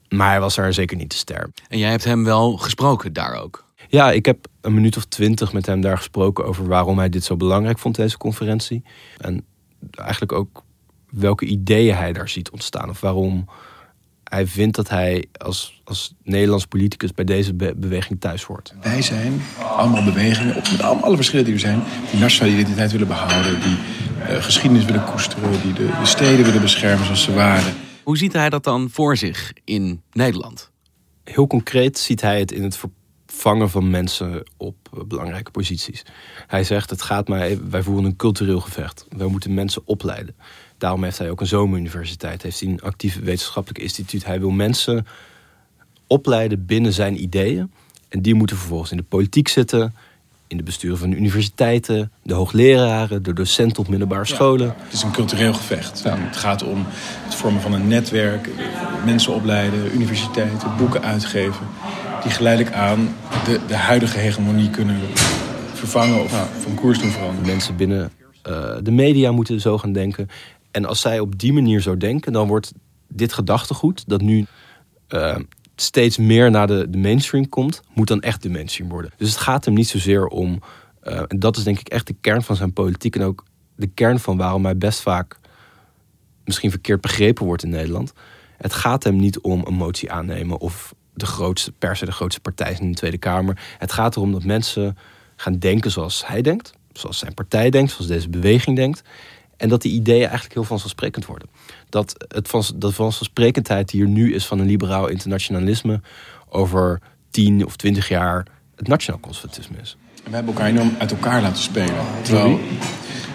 Maar 0.08 0.30
hij 0.30 0.40
was 0.40 0.54
daar 0.54 0.72
zeker 0.72 0.96
niet 0.96 1.10
te 1.10 1.16
ster. 1.16 1.50
En 1.68 1.78
jij 1.78 1.90
hebt 1.90 2.04
hem 2.04 2.24
wel 2.24 2.56
gesproken 2.56 3.12
daar 3.12 3.42
ook? 3.42 3.66
Ja, 3.88 4.10
ik 4.10 4.26
heb 4.26 4.46
een 4.60 4.74
minuut 4.74 4.96
of 4.96 5.04
twintig 5.04 5.52
met 5.52 5.66
hem 5.66 5.80
daar 5.80 5.96
gesproken 5.96 6.44
over 6.44 6.66
waarom 6.66 6.98
hij 6.98 7.08
dit 7.08 7.24
zo 7.24 7.36
belangrijk 7.36 7.78
vond, 7.78 7.94
deze 7.94 8.18
conferentie. 8.18 8.82
En 9.18 9.44
eigenlijk 9.94 10.32
ook 10.32 10.62
welke 11.10 11.44
ideeën 11.44 11.94
hij 11.94 12.12
daar 12.12 12.28
ziet 12.28 12.50
ontstaan. 12.50 12.88
Of 12.88 13.00
waarom 13.00 13.48
hij 14.28 14.47
vindt 14.47 14.76
dat 14.76 14.88
hij 14.88 15.25
als, 15.32 15.80
als 15.85 16.14
Nederlands 16.23 16.66
politicus 16.66 17.12
bij 17.12 17.25
deze 17.25 17.54
be- 17.54 17.75
beweging 17.76 18.20
thuis 18.20 18.42
hoort. 18.42 18.75
Wij 18.82 19.02
zijn 19.02 19.42
allemaal 19.62 20.04
bewegingen, 20.04 20.56
op, 20.56 20.70
met 20.70 20.82
alle 20.82 21.16
verschillen 21.16 21.44
die 21.44 21.54
er 21.54 21.61
zijn, 21.61 21.82
die 22.11 22.20
nationale 22.20 22.54
identiteit 22.54 22.92
willen 22.92 23.06
behouden, 23.06 23.61
die 23.61 23.76
eh, 24.26 24.42
geschiedenis 24.42 24.85
willen 24.85 25.04
koesteren, 25.04 25.62
die 25.62 25.73
de, 25.73 25.87
de 26.00 26.06
steden 26.06 26.44
willen 26.44 26.61
beschermen 26.61 27.04
zoals 27.04 27.23
ze 27.23 27.32
waren. 27.32 27.75
Hoe 28.02 28.16
ziet 28.18 28.32
hij 28.32 28.50
dat 28.50 28.64
dan 28.64 28.88
voor 28.90 29.16
zich 29.16 29.52
in 29.64 30.02
Nederland? 30.12 30.70
Heel 31.25 31.47
concreet 31.47 31.99
ziet 31.99 32.20
hij 32.20 32.38
het 32.38 32.52
in 32.52 32.62
het 32.62 32.78
vervangen 33.26 33.70
van 33.70 33.90
mensen 33.90 34.42
op 34.56 34.76
eh, 34.92 35.00
belangrijke 35.04 35.50
posities. 35.50 36.02
Hij 36.47 36.64
zegt, 36.64 36.90
het 36.90 37.02
gaat 37.02 37.28
mij, 37.28 37.58
wij 37.70 37.82
voeren 37.82 38.04
een 38.04 38.16
cultureel 38.16 38.61
gevecht. 38.61 39.06
Wij 39.16 39.26
moeten 39.26 39.54
mensen 39.54 39.82
opleiden. 39.85 40.37
Daarom 40.78 41.04
heeft 41.04 41.18
hij 41.18 41.30
ook 41.30 41.40
een 41.40 41.47
zomeruniversiteit. 41.47 42.42
Heeft 42.42 42.61
hij 42.61 42.68
een 42.68 42.80
actief 42.80 43.20
wetenschappelijk 43.20 43.82
instituut. 43.82 44.25
Hij 44.25 44.40
wil 44.40 44.50
mensen 44.50 45.06
opleiden 46.06 46.66
binnen 46.66 46.92
zijn 46.92 47.23
ideeën. 47.23 47.73
En 48.08 48.23
die 48.23 48.35
moeten 48.35 48.56
vervolgens 48.56 48.90
in 48.90 48.97
de 48.97 49.02
politiek 49.02 49.49
zitten. 49.49 49.94
In 50.47 50.56
de 50.56 50.62
besturen 50.62 50.99
van 50.99 51.11
de 51.11 51.16
universiteiten. 51.16 52.12
De 52.23 52.35
hoogleraren. 52.35 53.23
De 53.23 53.32
docenten 53.32 53.82
op 53.82 53.88
middelbare 53.88 54.25
scholen. 54.25 54.75
Het 54.78 54.92
is 54.92 55.02
een 55.02 55.11
cultureel 55.11 55.54
gevecht. 55.54 56.02
Het 56.04 56.37
gaat 56.37 56.62
om 56.62 56.85
het 57.25 57.35
vormen 57.35 57.61
van 57.61 57.73
een 57.73 57.88
netwerk, 57.88 58.49
mensen 59.04 59.35
opleiden, 59.35 59.94
universiteiten, 59.94 60.76
boeken 60.76 61.02
uitgeven. 61.02 61.66
Die 62.23 62.30
geleidelijk 62.32 62.75
aan 62.75 63.14
de, 63.44 63.61
de 63.66 63.76
huidige 63.76 64.18
hegemonie 64.18 64.70
kunnen 64.70 64.97
vervangen 65.73 66.23
of 66.23 66.49
van 66.61 66.75
koers 66.75 66.99
doen 66.99 67.11
veranderen. 67.11 67.47
Mensen 67.47 67.76
binnen 67.76 68.11
eh, 68.42 68.76
de 68.82 68.90
media 68.90 69.32
moeten 69.32 69.61
zo 69.61 69.78
gaan 69.78 69.92
denken. 69.92 70.28
En 70.70 70.84
als 70.84 71.00
zij 71.00 71.20
op 71.20 71.38
die 71.38 71.52
manier 71.52 71.80
zo 71.80 71.96
denken, 71.96 72.32
dan 72.32 72.48
wordt 72.48 72.72
dit 73.08 73.32
gedachtegoed, 73.32 74.08
dat 74.08 74.20
nu 74.20 74.46
eh, 75.08 75.37
steeds 75.76 76.16
meer 76.16 76.50
naar 76.50 76.66
de, 76.66 76.90
de 76.90 76.98
mainstream 76.98 77.48
komt, 77.48 77.82
moet 77.94 78.08
dan 78.08 78.20
echt 78.20 78.42
de 78.42 78.50
mainstream 78.50 78.90
worden. 78.90 79.12
Dus 79.16 79.28
het 79.28 79.38
gaat 79.38 79.64
hem 79.64 79.75
niet 79.75 79.88
zozeer 79.88 80.26
om, 80.26 80.60
eh, 81.00 81.22
en 81.28 81.38
dat 81.38 81.56
is 81.56 81.64
denk 81.64 81.78
ik 81.78 81.88
echt 81.88 82.06
de 82.06 82.16
kern 82.20 82.42
van 82.42 82.56
zijn 82.56 82.72
politiek 82.72 83.16
en 83.16 83.22
ook 83.22 83.44
de 83.76 83.87
kern 83.87 84.18
van 84.18 84.37
waarom 84.37 84.64
hij 84.64 84.76
best 84.76 85.00
vaak 85.00 85.38
misschien 86.44 86.70
verkeerd 86.70 87.00
begrepen 87.00 87.46
wordt 87.46 87.62
in 87.62 87.70
Nederland. 87.70 88.12
Het 88.56 88.72
gaat 88.72 89.04
hem 89.04 89.16
niet 89.16 89.40
om 89.40 89.62
een 89.66 89.75
motie 89.75 90.12
aannemen 90.12 90.60
of 90.60 90.94
de 91.14 91.26
grootste 91.26 91.72
per 91.72 91.96
se 91.96 92.04
de 92.04 92.12
grootste 92.12 92.40
partij 92.40 92.76
in 92.80 92.90
de 92.90 92.96
Tweede 92.96 93.18
Kamer. 93.18 93.60
Het 93.78 93.92
gaat 93.92 94.16
erom 94.16 94.32
dat 94.32 94.44
mensen 94.44 94.96
gaan 95.37 95.58
denken 95.58 95.90
zoals 95.90 96.26
hij 96.26 96.42
denkt, 96.42 96.72
zoals 96.92 97.18
zijn 97.18 97.34
partij 97.34 97.70
denkt, 97.70 97.90
zoals 97.90 98.06
deze 98.06 98.28
beweging 98.28 98.76
denkt. 98.76 99.02
En 99.58 99.68
dat 99.68 99.82
die 99.82 99.92
ideeën 99.92 100.20
eigenlijk 100.20 100.54
heel 100.54 100.64
vanzelfsprekend 100.64 101.26
worden. 101.26 101.48
Dat 101.88 102.14
het 102.28 102.48
van, 102.48 102.62
dat 102.74 102.94
vanzelfsprekendheid 102.94 103.88
die 103.88 104.02
er 104.02 104.08
nu 104.08 104.34
is 104.34 104.46
van 104.46 104.58
een 104.58 104.66
liberaal 104.66 105.08
internationalisme 105.08 106.00
over 106.48 107.00
tien 107.30 107.64
of 107.64 107.76
twintig 107.76 108.08
jaar 108.08 108.46
het 108.76 108.88
nationaal 108.88 109.20
conservatisme 109.20 109.76
is. 109.82 109.96
We 110.24 110.34
hebben 110.34 110.54
elkaar 110.54 110.68
enorm 110.68 110.94
uit 110.98 111.10
elkaar 111.10 111.42
laten 111.42 111.62
spelen. 111.62 112.04
Terwijl, 112.22 112.58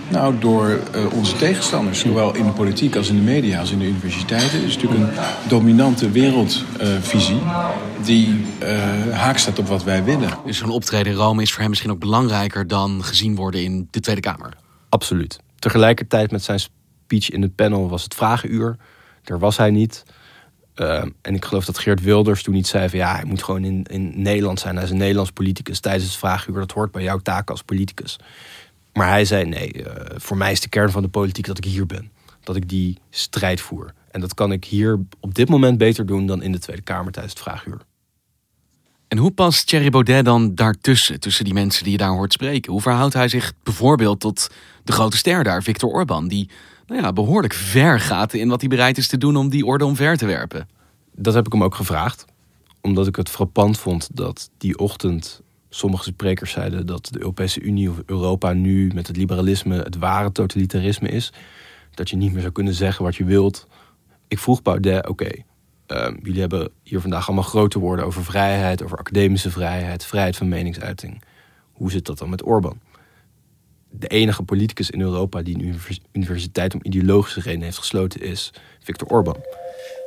nou, 0.10 0.40
door 0.40 0.80
uh, 0.96 1.14
onze 1.14 1.36
tegenstanders, 1.36 2.00
zowel 2.00 2.36
in 2.36 2.46
de 2.46 2.52
politiek 2.52 2.96
als 2.96 3.10
in 3.10 3.16
de 3.16 3.22
media 3.22 3.60
als 3.60 3.72
in 3.72 3.80
de 3.80 3.86
universiteiten. 3.86 4.64
Is 4.64 4.76
natuurlijk 4.76 5.02
een 5.02 5.18
dominante 5.48 6.12
wereldvisie 6.12 7.36
uh, 7.36 7.68
die 8.04 8.46
uh, 8.64 9.10
haak 9.12 9.38
staat 9.38 9.60
op 9.60 9.68
wat 9.68 9.84
wij 9.84 10.04
willen. 10.04 10.30
Dus 10.46 10.58
zo'n 10.58 10.70
optreden 10.70 11.12
in 11.12 11.18
Rome 11.18 11.42
is 11.42 11.52
voor 11.52 11.60
hem 11.62 11.70
misschien 11.70 11.92
ook 11.92 12.00
belangrijker 12.00 12.68
dan 12.68 13.04
gezien 13.04 13.36
worden 13.36 13.64
in 13.64 13.88
de 13.92 14.00
Tweede 14.00 14.22
Kamer. 14.22 14.54
Absoluut. 14.90 15.40
Tegelijkertijd 15.64 16.32
met 16.32 16.44
zijn 16.44 16.60
speech 16.60 17.30
in 17.30 17.42
het 17.42 17.56
panel 17.56 17.90
was 17.90 18.04
het 18.04 18.16
vragenuur. 18.16 18.76
Daar 19.24 19.40
was 19.40 19.58
hij 19.58 19.72
niet. 19.72 20.04
Uh, 20.76 21.04
en 21.22 21.36
ik 21.36 21.46
geloof 21.46 21.66
dat 21.66 21.78
Geert 21.78 22.02
Wilders 22.02 22.44
toen 22.44 22.54
niet 22.54 22.68
zei 22.68 22.90
van 22.90 23.00
ja, 23.00 23.16
hij 23.16 23.26
moet 23.26 23.44
gewoon 23.44 23.64
in, 23.64 23.84
in 23.84 24.22
Nederland 24.22 24.60
zijn. 24.60 24.76
Hij 24.76 24.84
is 24.84 24.90
een 24.90 24.98
Nederlands 24.98 25.32
politicus 25.32 25.80
tijdens 25.80 26.06
het 26.06 26.16
vragenuur. 26.16 26.60
Dat 26.60 26.72
hoort 26.72 26.92
bij 26.92 27.04
jouw 27.04 27.18
taak 27.18 27.50
als 27.50 27.62
politicus. 27.62 28.20
Maar 28.94 29.08
hij 29.08 29.26
zei 29.26 29.46
nee, 29.46 29.74
uh, 29.74 29.86
voor 30.16 30.38
mij 30.38 30.52
is 30.52 30.60
de 30.60 30.70
kern 30.70 30.92
van 30.92 31.02
de 31.02 31.08
politiek 31.08 31.46
dat 31.46 31.58
ik 31.58 31.66
hier 31.66 31.86
ben. 31.86 32.12
Dat 32.42 32.56
ik 32.56 32.70
die 32.70 32.98
strijd 33.10 33.62
voer. 33.62 33.94
En 34.12 34.22
dat 34.22 34.34
kan 34.34 34.52
ik 34.52 34.66
hier 34.66 35.00
op 35.20 35.34
dit 35.34 35.50
moment 35.50 35.78
beter 35.78 36.06
doen 36.06 36.26
dan 36.26 36.42
in 36.42 36.52
de 36.52 36.60
Tweede 36.60 36.82
Kamer 36.82 37.12
tijdens 37.12 37.34
het 37.34 37.44
vraaguur. 37.44 37.82
En 39.08 39.18
hoe 39.18 39.32
past 39.32 39.68
Thierry 39.68 39.90
Baudet 39.90 40.26
dan 40.26 40.56
daartussen, 40.56 41.20
tussen 41.20 41.46
die 41.46 41.54
mensen 41.54 41.84
die 41.84 41.92
je 41.92 41.98
daar 41.98 42.10
hoort 42.10 42.34
spreken? 42.34 42.72
Hoe 42.72 42.82
verhoudt 42.82 43.14
hij 43.14 43.28
zich 43.28 43.54
bijvoorbeeld 43.64 44.20
tot 44.20 44.50
de 44.84 44.92
grote 44.92 45.18
ster 45.18 45.44
daar, 45.44 45.64
Viktor 45.64 45.90
Orban, 45.90 46.28
die 46.28 46.50
nou 46.88 47.02
ja, 47.02 47.14
behoorlijk 47.14 47.54
ver 47.54 48.00
gaat 48.00 48.34
in 48.34 48.50
wat 48.50 48.60
hij 48.60 48.70
bereid 48.70 48.98
is 48.98 49.08
te 49.08 49.18
doen 49.18 49.36
om 49.36 49.50
die 49.50 49.66
orde 49.66 49.86
omver 49.86 50.18
te 50.18 50.26
werpen? 50.26 50.68
Dat 51.16 51.34
heb 51.34 51.46
ik 51.46 51.52
hem 51.52 51.64
ook 51.64 51.76
gevraagd, 51.76 52.26
omdat 52.82 53.08
ik 53.08 53.16
het 53.16 53.30
frappant 53.30 53.80
vond 53.80 54.10
dat 54.14 54.50
die 54.58 54.78
ochtend 54.78 55.42
sommige 55.70 56.04
sprekers 56.04 56.52
zeiden 56.52 56.86
dat 56.86 57.10
de 57.12 57.20
Europese 57.20 57.62
Unie 57.62 57.90
of 57.90 58.02
Europa 58.06 58.54
nu 58.54 58.92
met 58.94 59.08
het 59.08 59.18
liberalisme 59.18 59.78
het 59.78 59.98
ware 59.98 60.32
totalitarisme 60.32 61.10
is. 61.10 61.34
Dat 61.94 62.10
je 62.10 62.16
niet 62.16 62.32
meer 62.32 62.42
zou 62.42 62.54
kunnen 62.54 62.74
zeggen 62.74 63.04
wat 63.06 63.16
je 63.16 63.24
wilt. 63.24 63.68
Ik 64.28 64.40
vroeg 64.40 64.62
Baudet, 64.62 65.08
oké, 65.08 65.30
uh, 65.88 66.08
jullie 66.22 66.40
hebben 66.40 66.70
hier 66.84 67.02
vandaag 67.02 67.28
allemaal 67.28 67.44
grote 67.44 67.80
woorden 67.80 68.06
over 68.06 68.24
vrijheid, 68.24 68.84
over 68.84 68.98
academische 68.98 69.52
vrijheid, 69.52 70.06
vrijheid 70.06 70.38
van 70.38 70.48
meningsuiting. 70.48 71.24
Hoe 71.72 71.92
zit 71.92 72.06
dat 72.06 72.18
dan 72.18 72.30
met 72.30 72.46
Orbán? 72.46 72.80
De 74.00 74.08
enige 74.08 74.44
politicus 74.44 74.90
in 74.90 75.02
Europa 75.02 75.42
die 75.42 75.56
een 75.56 75.80
universiteit 76.12 76.74
om 76.74 76.80
ideologische 76.84 77.40
redenen 77.40 77.66
heeft 77.66 77.78
gesloten 77.78 78.22
is 78.22 78.52
Viktor 78.80 79.08
Orbán. 79.08 79.38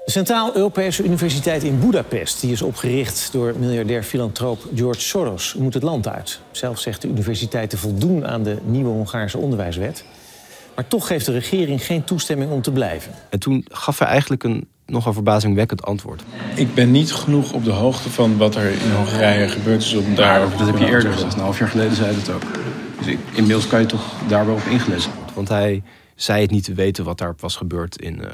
De 0.04 0.10
Centraal-Europese 0.10 1.04
Universiteit 1.04 1.62
in 1.62 1.78
Budapest, 1.78 2.40
die 2.40 2.52
is 2.52 2.62
opgericht 2.62 3.28
door 3.32 3.54
miljardair 3.58 4.02
filantroop 4.02 4.68
George 4.74 5.00
Soros, 5.00 5.54
moet 5.54 5.74
het 5.74 5.82
land 5.82 6.08
uit. 6.08 6.40
Zelf 6.50 6.78
zegt 6.78 7.02
de 7.02 7.08
universiteit 7.08 7.70
te 7.70 7.76
voldoen 7.76 8.26
aan 8.26 8.42
de 8.42 8.58
nieuwe 8.64 8.90
Hongaarse 8.90 9.38
onderwijswet. 9.38 10.04
Maar 10.74 10.88
toch 10.88 11.06
geeft 11.06 11.26
de 11.26 11.32
regering 11.32 11.84
geen 11.84 12.04
toestemming 12.04 12.50
om 12.50 12.62
te 12.62 12.72
blijven. 12.72 13.12
En 13.30 13.38
toen 13.38 13.64
gaf 13.68 13.98
hij 13.98 14.08
eigenlijk 14.08 14.44
een 14.44 14.68
nogal 14.86 15.12
verbazingwekkend 15.12 15.82
antwoord. 15.82 16.22
Ik 16.54 16.74
ben 16.74 16.90
niet 16.90 17.12
genoeg 17.12 17.52
op 17.52 17.64
de 17.64 17.70
hoogte 17.70 18.10
van 18.10 18.36
wat 18.36 18.54
er 18.54 18.70
in 18.70 18.92
Hongarije 18.94 19.48
gebeurd 19.48 19.82
is 19.82 19.94
om 19.94 20.14
daarover 20.14 20.58
Dat 20.58 20.66
heb 20.66 20.78
je 20.78 20.86
eerder 20.86 21.12
gezegd. 21.12 21.34
Een 21.34 21.40
half 21.40 21.58
jaar 21.58 21.68
geleden 21.68 21.96
zei 21.96 22.16
het 22.16 22.30
ook. 22.30 22.65
Dus 22.98 23.06
ik, 23.06 23.18
inmiddels 23.32 23.66
kan 23.66 23.80
je 23.80 23.86
toch 23.86 24.14
daar 24.28 24.46
wel 24.46 24.54
op 24.54 24.64
ingelezen 24.70 25.12
worden. 25.14 25.34
Want 25.34 25.48
hij 25.48 25.82
zei 26.14 26.40
het 26.42 26.50
niet 26.50 26.64
te 26.64 26.74
weten 26.74 27.04
wat 27.04 27.18
daar 27.18 27.34
was 27.40 27.56
gebeurd 27.56 28.00
in 28.00 28.18
uh, 28.18 28.28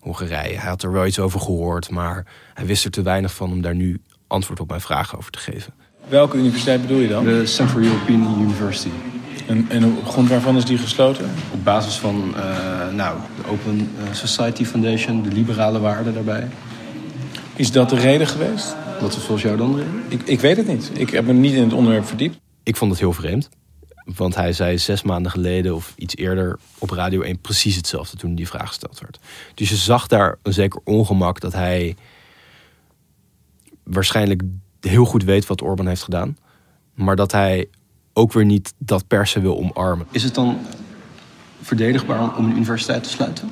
Hongarije. 0.00 0.58
Hij 0.58 0.68
had 0.68 0.82
er 0.82 0.92
wel 0.92 1.06
iets 1.06 1.18
over 1.18 1.40
gehoord, 1.40 1.90
maar 1.90 2.26
hij 2.54 2.66
wist 2.66 2.84
er 2.84 2.90
te 2.90 3.02
weinig 3.02 3.34
van 3.34 3.50
om 3.52 3.62
daar 3.62 3.74
nu 3.74 4.00
antwoord 4.26 4.60
op 4.60 4.68
mijn 4.68 4.80
vragen 4.80 5.18
over 5.18 5.30
te 5.30 5.38
geven. 5.38 5.74
Welke 6.08 6.36
universiteit 6.36 6.80
bedoel 6.80 6.98
je 6.98 7.08
dan? 7.08 7.24
De 7.24 7.46
Central 7.46 7.82
European 7.82 8.40
University. 8.40 8.90
En, 9.46 9.66
en 9.68 9.84
op 9.84 10.08
grond 10.08 10.28
waarvan 10.28 10.56
is 10.56 10.64
die 10.64 10.78
gesloten? 10.78 11.30
Op 11.52 11.64
basis 11.64 11.94
van 11.94 12.34
uh, 12.36 12.94
nou, 12.94 13.18
de 13.36 13.50
Open 13.50 13.90
Society 14.12 14.64
Foundation, 14.64 15.22
de 15.22 15.32
liberale 15.32 15.80
waarden 15.80 16.14
daarbij. 16.14 16.48
Is 17.54 17.72
dat 17.72 17.90
de 17.90 17.96
reden 17.96 18.26
geweest? 18.26 18.76
Wat 19.00 19.10
is 19.16 19.16
volgens 19.16 19.42
jou 19.42 19.56
dan 19.56 19.72
de 19.72 19.78
reden? 19.78 20.02
Ik, 20.08 20.22
ik 20.22 20.40
weet 20.40 20.56
het 20.56 20.66
niet. 20.66 20.90
Ik 20.94 21.10
heb 21.10 21.26
me 21.26 21.32
niet 21.32 21.54
in 21.54 21.62
het 21.62 21.72
onderwerp 21.72 22.06
verdiept. 22.06 22.38
Ik 22.62 22.76
vond 22.76 22.90
het 22.90 23.00
heel 23.00 23.12
vreemd. 23.12 23.48
Want 24.16 24.34
hij 24.34 24.52
zei 24.52 24.78
zes 24.78 25.02
maanden 25.02 25.30
geleden 25.30 25.74
of 25.74 25.92
iets 25.96 26.16
eerder 26.16 26.58
op 26.78 26.90
Radio 26.90 27.20
1 27.20 27.38
precies 27.38 27.76
hetzelfde 27.76 28.16
toen 28.16 28.34
die 28.34 28.48
vraag 28.48 28.68
gesteld 28.68 29.00
werd. 29.00 29.18
Dus 29.54 29.68
je 29.68 29.76
zag 29.76 30.06
daar 30.06 30.38
een 30.42 30.52
zeker 30.52 30.80
ongemak 30.84 31.40
dat 31.40 31.52
hij 31.52 31.96
waarschijnlijk 33.82 34.42
heel 34.80 35.04
goed 35.04 35.24
weet 35.24 35.46
wat 35.46 35.62
Orbán 35.62 35.86
heeft 35.86 36.02
gedaan. 36.02 36.36
Maar 36.94 37.16
dat 37.16 37.32
hij 37.32 37.68
ook 38.12 38.32
weer 38.32 38.44
niet 38.44 38.74
dat 38.78 39.06
per 39.06 39.26
se 39.26 39.40
wil 39.40 39.58
omarmen. 39.58 40.06
Is 40.10 40.22
het 40.22 40.34
dan 40.34 40.58
verdedigbaar 41.60 42.36
om 42.36 42.44
een 42.44 42.56
universiteit 42.56 43.02
te 43.02 43.08
sluiten? 43.08 43.50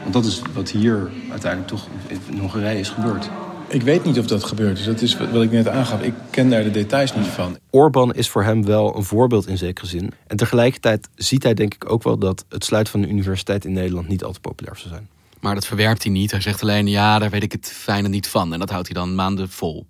Want 0.00 0.12
dat 0.12 0.24
is 0.24 0.42
wat 0.54 0.70
hier 0.70 1.10
uiteindelijk 1.30 1.68
toch 1.70 1.86
in 2.28 2.38
Hongarije 2.38 2.78
is 2.78 2.88
gebeurd. 2.88 3.30
Ik 3.68 3.82
weet 3.82 4.04
niet 4.04 4.18
of 4.18 4.26
dat 4.26 4.44
gebeurd 4.44 4.78
is. 4.78 4.84
Dat 4.84 5.00
is 5.00 5.16
wat 5.16 5.42
ik 5.42 5.50
net 5.50 5.68
aangaf. 5.68 6.02
Ik 6.02 6.14
ken 6.30 6.50
daar 6.50 6.62
de 6.62 6.70
details 6.70 7.14
niet 7.14 7.26
van. 7.26 7.58
Orbán 7.70 8.12
is 8.12 8.28
voor 8.28 8.44
hem 8.44 8.64
wel 8.64 8.96
een 8.96 9.04
voorbeeld 9.04 9.46
in 9.46 9.58
zekere 9.58 9.86
zin. 9.86 10.12
En 10.26 10.36
tegelijkertijd 10.36 11.08
ziet 11.14 11.42
hij 11.42 11.54
denk 11.54 11.74
ik 11.74 11.90
ook 11.90 12.02
wel 12.02 12.18
dat 12.18 12.44
het 12.48 12.64
sluiten 12.64 12.92
van 12.92 13.02
een 13.02 13.10
universiteit 13.10 13.64
in 13.64 13.72
Nederland 13.72 14.08
niet 14.08 14.24
al 14.24 14.32
te 14.32 14.40
populair 14.40 14.76
zou 14.76 14.88
zijn. 14.88 15.08
Maar 15.40 15.54
dat 15.54 15.66
verwerpt 15.66 16.02
hij 16.02 16.12
niet. 16.12 16.30
Hij 16.30 16.40
zegt 16.40 16.62
alleen, 16.62 16.86
ja, 16.86 17.18
daar 17.18 17.30
weet 17.30 17.42
ik 17.42 17.52
het 17.52 17.72
fijne 17.72 18.08
niet 18.08 18.28
van. 18.28 18.52
En 18.52 18.58
dat 18.58 18.70
houdt 18.70 18.86
hij 18.86 18.96
dan 18.96 19.14
maanden 19.14 19.48
vol. 19.48 19.86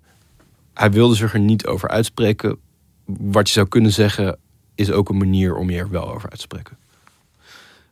Hij 0.73 0.91
wilde 0.91 1.15
zich 1.15 1.33
er 1.33 1.39
niet 1.39 1.65
over 1.65 1.89
uitspreken. 1.89 2.57
Wat 3.05 3.47
je 3.47 3.53
zou 3.53 3.67
kunnen 3.67 3.91
zeggen, 3.91 4.37
is 4.75 4.91
ook 4.91 5.09
een 5.09 5.17
manier 5.17 5.55
om 5.55 5.69
je 5.69 5.77
er 5.77 5.89
wel 5.89 6.13
over 6.13 6.29
uit 6.29 6.39
te 6.39 6.41
spreken. 6.41 6.77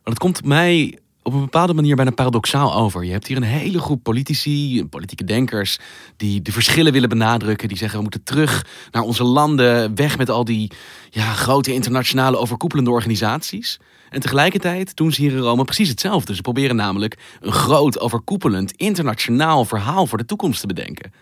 Want 0.02 0.18
het 0.18 0.18
komt 0.18 0.44
mij 0.44 0.98
op 1.26 1.32
een 1.32 1.40
bepaalde 1.40 1.74
manier 1.74 1.96
bijna 1.96 2.10
paradoxaal 2.10 2.74
over. 2.74 3.04
Je 3.04 3.12
hebt 3.12 3.26
hier 3.26 3.36
een 3.36 3.42
hele 3.42 3.78
groep 3.78 4.02
politici, 4.02 4.84
politieke 4.84 5.24
denkers, 5.24 5.78
die 6.16 6.42
de 6.42 6.52
verschillen 6.52 6.92
willen 6.92 7.08
benadrukken. 7.08 7.68
Die 7.68 7.76
zeggen 7.76 7.96
we 7.96 8.02
moeten 8.02 8.22
terug 8.22 8.66
naar 8.90 9.02
onze 9.02 9.24
landen, 9.24 9.94
weg 9.94 10.18
met 10.18 10.30
al 10.30 10.44
die 10.44 10.70
ja, 11.10 11.32
grote 11.32 11.72
internationale 11.72 12.36
overkoepelende 12.36 12.90
organisaties. 12.90 13.80
En 14.08 14.20
tegelijkertijd 14.20 14.96
doen 14.96 15.12
ze 15.12 15.20
hier 15.20 15.32
in 15.32 15.38
Rome 15.38 15.64
precies 15.64 15.88
hetzelfde. 15.88 16.34
Ze 16.34 16.42
proberen 16.42 16.76
namelijk 16.76 17.18
een 17.40 17.52
groot, 17.52 18.00
overkoepelend, 18.00 18.72
internationaal 18.72 19.64
verhaal 19.64 20.06
voor 20.06 20.18
de 20.18 20.26
toekomst 20.26 20.60
te 20.60 20.66
bedenken. 20.66 21.12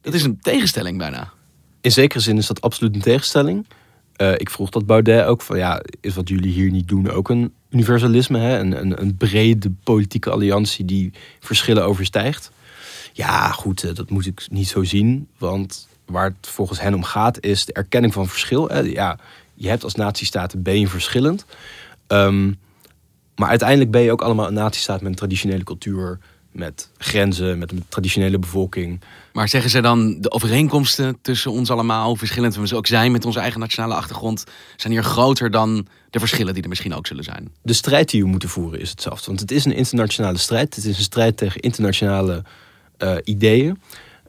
Dat 0.00 0.14
is 0.14 0.22
een 0.22 0.40
tegenstelling 0.40 0.98
bijna. 0.98 1.32
In 1.80 1.92
zekere 1.92 2.20
zin 2.20 2.36
is 2.36 2.46
dat 2.46 2.60
absoluut 2.60 2.94
een 2.94 3.00
tegenstelling. 3.00 3.66
Uh, 4.16 4.32
ik 4.32 4.50
vroeg 4.50 4.70
dat 4.70 4.86
Baudet 4.86 5.24
ook 5.24 5.42
van 5.42 5.58
ja, 5.58 5.82
is 6.00 6.14
wat 6.14 6.28
jullie 6.28 6.52
hier 6.52 6.70
niet 6.70 6.88
doen 6.88 7.10
ook 7.10 7.28
een 7.28 7.52
universalisme, 7.70 8.38
hè? 8.38 8.58
Een, 8.58 8.80
een, 8.80 9.00
een 9.00 9.16
brede 9.16 9.70
politieke 9.84 10.30
alliantie 10.30 10.84
die 10.84 11.12
verschillen 11.40 11.84
overstijgt. 11.84 12.50
Ja, 13.12 13.50
goed, 13.50 13.84
uh, 13.84 13.94
dat 13.94 14.10
moet 14.10 14.26
ik 14.26 14.46
niet 14.50 14.68
zo 14.68 14.84
zien. 14.84 15.28
Want 15.38 15.88
waar 16.06 16.24
het 16.24 16.48
volgens 16.48 16.80
hen 16.80 16.94
om 16.94 17.02
gaat, 17.02 17.44
is 17.44 17.64
de 17.64 17.72
erkenning 17.72 18.12
van 18.12 18.28
verschil. 18.28 18.68
Hè? 18.68 18.78
Ja, 18.78 19.18
je 19.54 19.68
hebt 19.68 19.84
als 19.84 19.94
natiestaten 19.94 20.62
ben 20.62 20.80
je 20.80 20.88
verschillend. 20.88 21.44
Um, 22.08 22.58
maar 23.36 23.48
uiteindelijk 23.48 23.90
ben 23.90 24.00
je 24.00 24.12
ook 24.12 24.22
allemaal 24.22 24.46
een 24.46 24.54
natiestaat 24.54 25.00
met 25.00 25.10
een 25.10 25.16
traditionele 25.16 25.64
cultuur, 25.64 26.18
met 26.58 26.90
grenzen, 26.98 27.58
met 27.58 27.72
een 27.72 27.84
traditionele 27.88 28.38
bevolking. 28.38 29.00
Maar 29.32 29.48
zeggen 29.48 29.70
ze 29.70 29.80
dan 29.80 30.20
de 30.20 30.30
overeenkomsten 30.30 31.18
tussen 31.22 31.50
ons 31.50 31.70
allemaal, 31.70 32.16
verschillend 32.16 32.56
we 32.56 32.76
ook 32.76 32.86
zijn 32.86 33.12
met 33.12 33.24
onze 33.24 33.40
eigen 33.40 33.60
nationale 33.60 33.94
achtergrond, 33.94 34.44
zijn 34.76 34.92
hier 34.92 35.04
groter 35.04 35.50
dan 35.50 35.86
de 36.10 36.18
verschillen 36.18 36.54
die 36.54 36.62
er 36.62 36.68
misschien 36.68 36.94
ook 36.94 37.06
zullen 37.06 37.24
zijn? 37.24 37.52
De 37.62 37.72
strijd 37.72 38.10
die 38.10 38.22
we 38.22 38.28
moeten 38.28 38.48
voeren 38.48 38.80
is 38.80 38.90
hetzelfde. 38.90 39.26
Want 39.26 39.40
het 39.40 39.50
is 39.50 39.64
een 39.64 39.74
internationale 39.74 40.38
strijd. 40.38 40.74
Het 40.74 40.84
is 40.84 40.96
een 40.96 41.02
strijd 41.02 41.36
tegen 41.36 41.60
internationale 41.60 42.44
uh, 42.98 43.16
ideeën. 43.24 43.80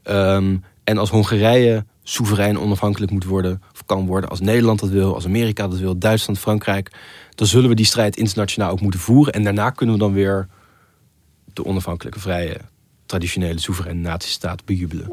Um, 0.04 0.64
en 0.84 0.98
als 0.98 1.10
Hongarije 1.10 1.86
soeverein 2.04 2.60
onafhankelijk 2.60 3.12
moet 3.12 3.24
worden, 3.24 3.62
of 3.74 3.86
kan 3.86 4.06
worden, 4.06 4.30
als 4.30 4.40
Nederland 4.40 4.80
dat 4.80 4.90
wil, 4.90 5.14
als 5.14 5.26
Amerika 5.26 5.68
dat 5.68 5.80
wil, 5.80 5.98
Duitsland, 5.98 6.40
Frankrijk, 6.40 6.92
dan 7.36 7.48
zullen 7.48 7.70
we 7.70 7.76
die 7.76 7.86
strijd 7.86 8.18
internationaal 8.18 8.72
ook 8.72 8.82
moeten 8.82 9.00
voeren. 9.00 9.34
En 9.34 9.44
daarna 9.44 9.70
kunnen 9.70 9.96
we 9.96 10.02
dan 10.02 10.14
weer 10.14 10.48
de 11.64 11.70
onafhankelijke, 11.70 12.20
vrije, 12.20 12.58
traditionele, 13.06 13.60
soevereine 13.60 14.02
natiestaat 14.02 14.66
bejubelen. 14.66 15.12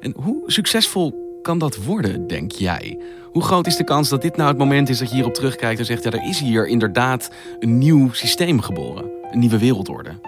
En 0.00 0.14
hoe 0.16 0.42
succesvol 0.46 1.38
kan 1.42 1.58
dat 1.58 1.84
worden, 1.84 2.26
denk 2.26 2.52
jij? 2.52 2.98
Hoe 3.32 3.42
groot 3.42 3.66
is 3.66 3.76
de 3.76 3.84
kans 3.84 4.08
dat 4.08 4.22
dit 4.22 4.36
nou 4.36 4.48
het 4.48 4.58
moment 4.58 4.88
is 4.88 4.98
dat 4.98 5.08
je 5.08 5.14
hierop 5.14 5.34
terugkijkt 5.34 5.78
en 5.78 5.84
zegt: 5.84 6.04
ja, 6.04 6.10
er 6.10 6.28
is 6.28 6.40
hier 6.40 6.66
inderdaad 6.66 7.30
een 7.58 7.78
nieuw 7.78 8.12
systeem 8.12 8.60
geboren, 8.60 9.10
een 9.30 9.38
nieuwe 9.38 9.58
wereldorde? 9.58 10.20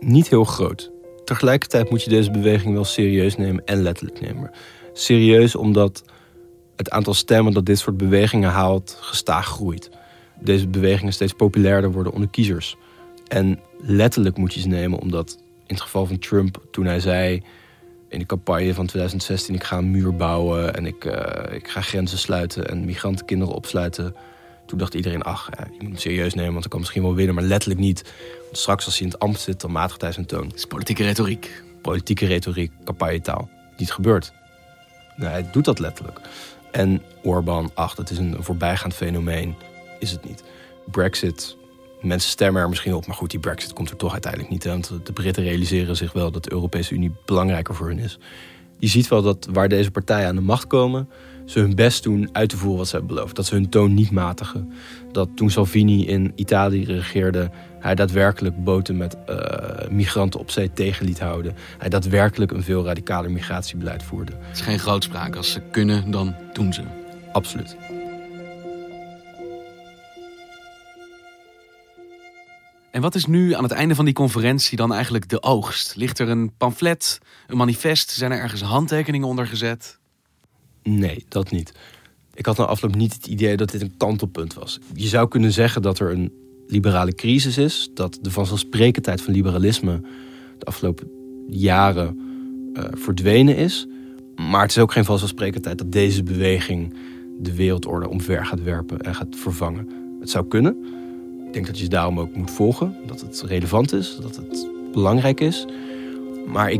Niet 0.00 0.28
heel 0.28 0.44
groot. 0.44 0.90
Tegelijkertijd 1.24 1.90
moet 1.90 2.02
je 2.02 2.10
deze 2.10 2.30
beweging 2.30 2.74
wel 2.74 2.84
serieus 2.84 3.36
nemen 3.36 3.64
en 3.64 3.82
letterlijk 3.82 4.20
nemen. 4.20 4.50
Serieus 4.92 5.54
omdat 5.56 6.02
het 6.76 6.90
aantal 6.90 7.14
stemmen 7.14 7.52
dat 7.52 7.66
dit 7.66 7.78
soort 7.78 7.96
bewegingen 7.96 8.50
haalt 8.50 8.98
gestaag 9.00 9.46
groeit. 9.46 9.90
Deze 10.40 10.68
bewegingen 10.68 11.12
steeds 11.12 11.32
populairder 11.32 11.92
worden 11.92 12.12
onder 12.12 12.28
kiezers. 12.28 12.76
En 13.28 13.60
letterlijk 13.80 14.36
moet 14.36 14.54
je 14.54 14.60
ze 14.60 14.68
nemen 14.68 14.98
omdat 14.98 15.38
in 15.66 15.74
het 15.74 15.80
geval 15.80 16.06
van 16.06 16.18
Trump, 16.18 16.62
toen 16.70 16.86
hij 16.86 17.00
zei 17.00 17.42
in 18.08 18.18
de 18.18 18.26
campagne 18.26 18.74
van 18.74 18.86
2016: 18.86 19.54
ik 19.54 19.64
ga 19.64 19.78
een 19.78 19.90
muur 19.90 20.16
bouwen 20.16 20.74
en 20.74 20.86
ik, 20.86 21.04
uh, 21.04 21.54
ik 21.54 21.68
ga 21.68 21.80
grenzen 21.80 22.18
sluiten 22.18 22.68
en 22.68 22.84
migrantenkinderen 22.84 23.54
opsluiten. 23.54 24.14
Toen 24.66 24.78
dacht 24.78 24.94
iedereen, 24.94 25.22
ach, 25.22 25.50
ja, 25.56 25.64
je 25.64 25.76
moet 25.78 25.88
hem 25.88 25.96
serieus 25.96 26.34
nemen, 26.34 26.50
want 26.50 26.60
hij 26.60 26.70
kan 26.70 26.80
misschien 26.80 27.02
wel 27.02 27.14
winnen, 27.14 27.34
maar 27.34 27.44
letterlijk 27.44 27.80
niet. 27.80 28.02
Want 28.42 28.58
straks 28.58 28.84
als 28.84 28.98
hij 28.98 29.06
in 29.06 29.12
het 29.12 29.22
ambt 29.22 29.40
zit, 29.40 29.60
dan 29.60 29.70
matigt 29.70 30.00
hij 30.00 30.12
zijn 30.12 30.26
toon. 30.26 30.46
Het 30.46 30.54
is 30.54 30.64
politieke 30.64 31.02
retoriek. 31.02 31.62
Politieke 31.82 32.26
retoriek, 32.26 32.72
campagnetaal. 32.84 33.48
Niet 33.76 33.92
gebeurd. 33.92 34.32
Nee, 35.16 35.28
hij 35.28 35.50
doet 35.52 35.64
dat 35.64 35.78
letterlijk. 35.78 36.20
En 36.76 37.02
Orbán, 37.22 37.70
ach, 37.74 37.94
dat 37.94 38.10
is 38.10 38.18
een 38.18 38.36
voorbijgaand 38.38 38.94
fenomeen. 38.94 39.54
Is 39.98 40.10
het 40.10 40.24
niet. 40.24 40.42
Brexit, 40.90 41.56
mensen 42.00 42.30
stemmen 42.30 42.62
er 42.62 42.68
misschien 42.68 42.94
op. 42.94 43.06
Maar 43.06 43.16
goed, 43.16 43.30
die 43.30 43.40
Brexit 43.40 43.72
komt 43.72 43.90
er 43.90 43.96
toch 43.96 44.12
uiteindelijk 44.12 44.52
niet. 44.52 44.64
Want 44.64 44.92
de 45.02 45.12
Britten 45.12 45.42
realiseren 45.42 45.96
zich 45.96 46.12
wel 46.12 46.30
dat 46.30 46.44
de 46.44 46.52
Europese 46.52 46.94
Unie 46.94 47.12
belangrijker 47.24 47.74
voor 47.74 47.86
hun 47.86 47.98
is. 47.98 48.18
Je 48.78 48.86
ziet 48.86 49.08
wel 49.08 49.22
dat 49.22 49.48
waar 49.52 49.68
deze 49.68 49.90
partijen 49.90 50.28
aan 50.28 50.34
de 50.34 50.40
macht 50.40 50.66
komen, 50.66 51.08
ze 51.46 51.58
hun 51.58 51.74
best 51.74 52.02
doen 52.02 52.28
uit 52.32 52.48
te 52.48 52.56
voeren 52.56 52.78
wat 52.78 52.88
ze 52.88 52.96
hebben 52.96 53.14
beloofd. 53.14 53.36
Dat 53.36 53.46
ze 53.46 53.54
hun 53.54 53.68
toon 53.68 53.94
niet 53.94 54.10
matigen. 54.10 54.72
Dat 55.12 55.28
toen 55.34 55.50
Salvini 55.50 56.06
in 56.06 56.32
Italië 56.34 56.84
regeerde, 56.84 57.50
hij 57.78 57.94
daadwerkelijk 57.94 58.64
boten 58.64 58.96
met 58.96 59.16
uh, 59.28 59.36
migranten 59.90 60.40
op 60.40 60.50
zee 60.50 60.72
tegen 60.72 61.06
liet 61.06 61.20
houden. 61.20 61.54
Hij 61.78 61.88
daadwerkelijk 61.88 62.52
een 62.52 62.62
veel 62.62 62.84
radicaler 62.84 63.30
migratiebeleid 63.30 64.02
voerde. 64.02 64.32
Het 64.32 64.56
is 64.56 64.60
geen 64.60 64.78
grootspraak. 64.78 65.36
Als 65.36 65.52
ze 65.52 65.60
kunnen, 65.70 66.10
dan 66.10 66.34
doen 66.52 66.72
ze. 66.72 66.82
Absoluut. 67.32 67.76
En 72.90 73.02
wat 73.02 73.14
is 73.14 73.26
nu 73.26 73.54
aan 73.54 73.62
het 73.62 73.72
einde 73.72 73.94
van 73.94 74.04
die 74.04 74.14
conferentie 74.14 74.76
dan 74.76 74.92
eigenlijk 74.92 75.28
de 75.28 75.42
oogst? 75.42 75.96
Ligt 75.96 76.18
er 76.18 76.28
een 76.28 76.56
pamflet, 76.56 77.18
een 77.46 77.56
manifest? 77.56 78.10
Zijn 78.10 78.32
er 78.32 78.38
ergens 78.38 78.60
handtekeningen 78.60 79.28
onder 79.28 79.46
gezet? 79.46 79.98
Nee, 80.86 81.24
dat 81.28 81.50
niet. 81.50 81.72
Ik 82.34 82.46
had 82.46 82.56
na 82.56 82.64
afloop 82.64 82.94
niet 82.94 83.14
het 83.14 83.26
idee 83.26 83.56
dat 83.56 83.70
dit 83.70 83.80
een 83.80 83.96
kantelpunt 83.96 84.54
was. 84.54 84.80
Je 84.94 85.06
zou 85.06 85.28
kunnen 85.28 85.52
zeggen 85.52 85.82
dat 85.82 85.98
er 85.98 86.10
een 86.10 86.32
liberale 86.66 87.14
crisis 87.14 87.58
is, 87.58 87.90
dat 87.94 88.18
de 88.22 88.30
vanzelfsprekendheid 88.30 89.22
van 89.22 89.32
liberalisme 89.32 90.00
de 90.58 90.64
afgelopen 90.64 91.10
jaren 91.48 92.18
uh, 92.74 92.84
verdwenen 92.92 93.56
is. 93.56 93.86
Maar 94.36 94.62
het 94.62 94.70
is 94.70 94.78
ook 94.78 94.92
geen 94.92 95.04
vanzelfsprekendheid 95.04 95.78
dat 95.78 95.92
deze 95.92 96.22
beweging 96.22 96.94
de 97.38 97.54
wereldorde 97.54 98.08
omver 98.08 98.46
gaat 98.46 98.62
werpen 98.62 99.00
en 99.00 99.14
gaat 99.14 99.36
vervangen. 99.36 99.88
Het 100.20 100.30
zou 100.30 100.46
kunnen. 100.46 100.76
Ik 101.46 101.52
denk 101.52 101.66
dat 101.66 101.78
je 101.78 101.88
daarom 101.88 102.20
ook 102.20 102.36
moet 102.36 102.50
volgen, 102.50 102.96
dat 103.06 103.20
het 103.20 103.42
relevant 103.46 103.92
is, 103.92 104.18
dat 104.20 104.36
het 104.36 104.68
belangrijk 104.92 105.40
is. 105.40 105.66
Maar 106.46 106.70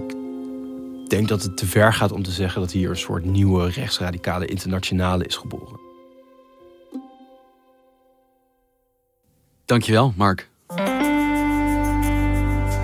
ik 1.07 1.13
denk 1.13 1.29
dat 1.29 1.43
het 1.43 1.57
te 1.57 1.67
ver 1.67 1.93
gaat 1.93 2.13
om 2.13 2.23
te 2.23 2.31
zeggen 2.31 2.61
dat 2.61 2.73
hier 2.73 2.91
een 2.91 2.97
soort 2.97 3.25
nieuwe 3.25 3.71
rechtsradicale 3.71 4.47
internationale 4.47 5.27
is 5.27 5.37
geboren. 5.37 5.81
Dankjewel, 9.65 10.13
Mark. 10.17 10.49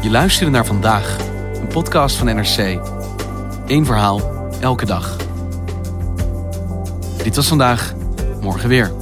Je 0.02 0.10
luisterde 0.10 0.50
naar 0.50 0.66
vandaag, 0.66 1.16
een 1.54 1.66
podcast 1.66 2.16
van 2.16 2.26
NRC. 2.26 2.80
Eén 3.66 3.86
verhaal, 3.86 4.48
elke 4.60 4.86
dag. 4.86 5.16
Dit 7.22 7.36
was 7.36 7.48
vandaag, 7.48 7.94
morgen 8.40 8.68
weer. 8.68 9.01